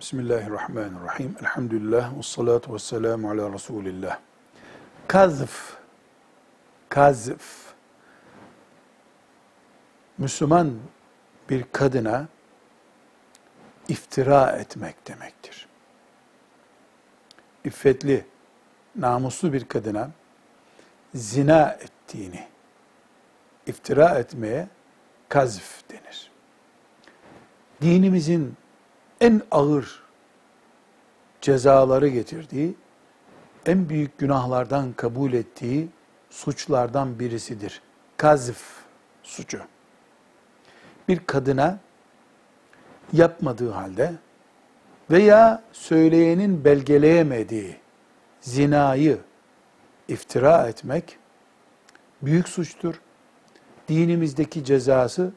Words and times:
Bismillahirrahmanirrahim. 0.00 1.36
Elhamdülillah 1.40 2.18
ve 2.18 2.22
salatu 2.22 2.74
ve 2.74 2.78
selamu 2.78 3.30
ala 3.30 3.52
Resulillah. 3.52 4.18
Kazf, 5.08 5.76
kazf, 6.88 7.42
Müslüman 10.18 10.78
bir 11.50 11.64
kadına 11.72 12.28
iftira 13.88 14.50
etmek 14.50 15.08
demektir. 15.08 15.68
İffetli, 17.64 18.26
namuslu 18.96 19.52
bir 19.52 19.64
kadına 19.64 20.10
zina 21.14 21.70
ettiğini 21.70 22.46
iftira 23.66 24.08
etmeye 24.08 24.68
kazf 25.28 25.90
denir. 25.90 26.30
Dinimizin 27.82 28.56
en 29.20 29.42
ağır 29.50 30.02
cezaları 31.40 32.08
getirdiği, 32.08 32.74
en 33.66 33.88
büyük 33.88 34.18
günahlardan 34.18 34.92
kabul 34.92 35.32
ettiği 35.32 35.88
suçlardan 36.30 37.18
birisidir. 37.18 37.82
Kazf 38.16 38.62
suçu. 39.22 39.60
Bir 41.08 41.26
kadına 41.26 41.78
yapmadığı 43.12 43.70
halde 43.70 44.12
veya 45.10 45.62
söyleyenin 45.72 46.64
belgeleyemediği 46.64 47.76
zinayı 48.40 49.18
iftira 50.08 50.68
etmek 50.68 51.18
büyük 52.22 52.48
suçtur. 52.48 53.00
Dinimizdeki 53.88 54.64
cezası 54.64 55.32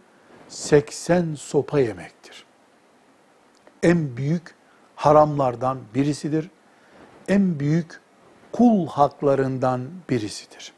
80 0.47 1.35
sopa 1.35 1.79
yemektir 1.79 2.50
en 3.83 4.17
büyük 4.17 4.55
haramlardan 4.95 5.79
birisidir. 5.95 6.49
En 7.27 7.59
büyük 7.59 8.01
kul 8.51 8.87
haklarından 8.87 9.89
birisidir. 10.09 10.73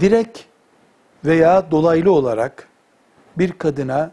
Direkt 0.00 0.40
veya 1.24 1.70
dolaylı 1.70 2.12
olarak 2.12 2.68
bir 3.38 3.52
kadına 3.52 4.12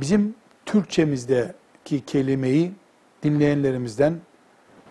bizim 0.00 0.34
Türkçemizdeki 0.66 2.04
kelimeyi 2.06 2.72
dinleyenlerimizden 3.22 4.20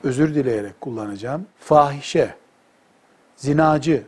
özür 0.03 0.35
dileyerek 0.35 0.81
kullanacağım. 0.81 1.45
Fahişe, 1.59 2.35
zinacı, 3.35 4.03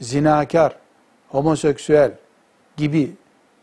zinakar, 0.00 0.76
homoseksüel 1.28 2.12
gibi 2.76 3.12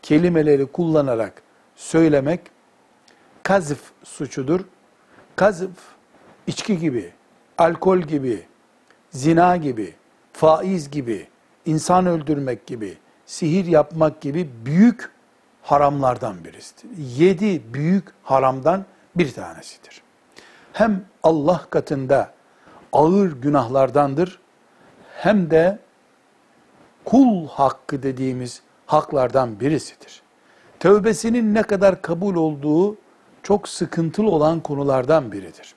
kelimeleri 0.02 0.66
kullanarak 0.66 1.42
söylemek 1.76 2.40
kazıf 3.48 3.80
suçudur. 4.04 4.60
Kazıf, 5.36 5.70
içki 6.46 6.78
gibi, 6.78 7.12
alkol 7.58 7.98
gibi, 7.98 8.46
zina 9.10 9.56
gibi, 9.56 9.94
faiz 10.32 10.90
gibi, 10.90 11.28
insan 11.66 12.06
öldürmek 12.06 12.66
gibi, 12.66 12.98
sihir 13.26 13.64
yapmak 13.64 14.20
gibi 14.20 14.50
büyük 14.64 15.10
haramlardan 15.62 16.44
birisidir. 16.44 16.88
Yedi 17.16 17.74
büyük 17.74 18.08
haramdan 18.22 18.84
bir 19.16 19.32
tanesidir. 19.32 20.02
Hem 20.72 21.04
Allah 21.22 21.66
katında 21.70 22.32
ağır 22.92 23.32
günahlardandır, 23.32 24.40
hem 25.16 25.50
de 25.50 25.78
kul 27.04 27.48
hakkı 27.48 28.02
dediğimiz 28.02 28.62
haklardan 28.86 29.60
birisidir. 29.60 30.22
Tövbesinin 30.80 31.54
ne 31.54 31.62
kadar 31.62 32.02
kabul 32.02 32.34
olduğu 32.34 32.96
çok 33.42 33.68
sıkıntılı 33.68 34.30
olan 34.30 34.60
konulardan 34.60 35.32
biridir. 35.32 35.74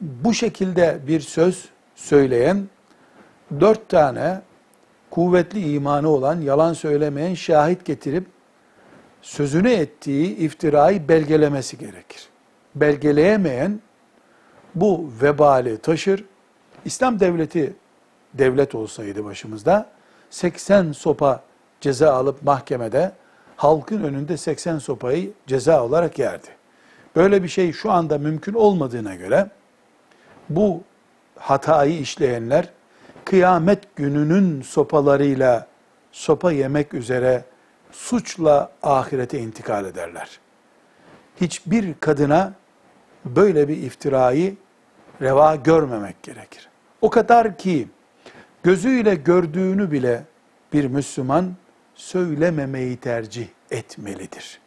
Bu 0.00 0.34
şekilde 0.34 0.98
bir 1.06 1.20
söz 1.20 1.68
söyleyen 1.94 2.68
dört 3.60 3.88
tane 3.88 4.40
kuvvetli 5.10 5.72
imanı 5.72 6.08
olan, 6.08 6.40
yalan 6.40 6.72
söylemeyen 6.72 7.34
şahit 7.34 7.84
getirip 7.84 8.26
sözünü 9.22 9.70
ettiği 9.70 10.36
iftirayı 10.36 11.08
belgelemesi 11.08 11.78
gerekir. 11.78 12.28
Belgeleyemeyen 12.74 13.80
bu 14.74 15.10
vebali 15.22 15.78
taşır. 15.78 16.24
İslam 16.84 17.20
devleti 17.20 17.74
devlet 18.34 18.74
olsaydı 18.74 19.24
başımızda 19.24 19.86
80 20.30 20.92
sopa 20.92 21.42
ceza 21.80 22.12
alıp 22.12 22.42
mahkemede 22.42 23.12
halkın 23.64 24.02
önünde 24.02 24.36
80 24.36 24.78
sopayı 24.78 25.32
ceza 25.46 25.84
olarak 25.84 26.18
yerdi. 26.18 26.48
Böyle 27.16 27.42
bir 27.42 27.48
şey 27.48 27.72
şu 27.72 27.90
anda 27.90 28.18
mümkün 28.18 28.54
olmadığına 28.54 29.14
göre 29.14 29.50
bu 30.48 30.82
hatayı 31.38 31.98
işleyenler 31.98 32.68
kıyamet 33.24 33.96
gününün 33.96 34.62
sopalarıyla 34.62 35.66
sopa 36.12 36.52
yemek 36.52 36.94
üzere 36.94 37.44
suçla 37.92 38.70
ahirete 38.82 39.38
intikal 39.38 39.86
ederler. 39.86 40.40
Hiçbir 41.40 41.94
kadına 42.00 42.52
böyle 43.24 43.68
bir 43.68 43.76
iftirayı 43.76 44.56
reva 45.22 45.56
görmemek 45.56 46.22
gerekir. 46.22 46.68
O 47.00 47.10
kadar 47.10 47.58
ki 47.58 47.88
gözüyle 48.62 49.14
gördüğünü 49.14 49.90
bile 49.92 50.22
bir 50.72 50.84
Müslüman 50.84 51.54
söylememeyi 51.94 52.96
tercih 52.96 53.48
etmelidir. 53.70 54.60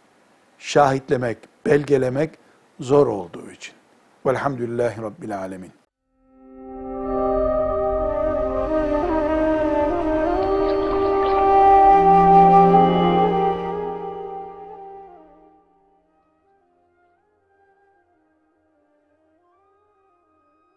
Şahitlemek, 0.57 1.37
belgelemek 1.65 2.31
zor 2.79 3.07
olduğu 3.07 3.51
için. 3.51 3.73
Velhamdülillahi 4.25 5.01
Rabbil 5.01 5.37
Alemin. 5.37 5.71